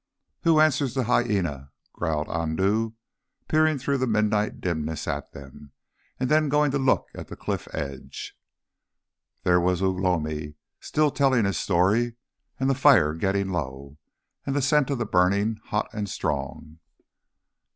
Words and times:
"Who 0.41 0.59
answers 0.59 0.95
the 0.95 1.03
hyæna?" 1.03 1.69
growled 1.93 2.27
Andoo, 2.27 2.93
peering 3.47 3.77
through 3.77 3.99
the 3.99 4.07
midnight 4.07 4.59
dimness 4.59 5.07
at 5.07 5.31
them, 5.31 5.73
and 6.19 6.27
then 6.27 6.49
going 6.49 6.71
to 6.71 6.79
look 6.79 7.09
at 7.13 7.27
the 7.27 7.35
cliff 7.35 7.67
edge. 7.71 8.33
There 9.43 9.59
was 9.61 9.83
Ugh 9.83 9.99
lomi 9.99 10.55
still 10.79 11.11
telling 11.11 11.45
his 11.45 11.59
story, 11.59 12.15
and 12.59 12.67
the 12.67 12.73
fire 12.73 13.13
getting 13.13 13.49
low, 13.49 13.97
and 14.43 14.55
the 14.55 14.61
scent 14.63 14.89
of 14.89 14.97
the 14.97 15.05
burning 15.05 15.59
hot 15.65 15.87
and 15.93 16.09
strong. 16.09 16.79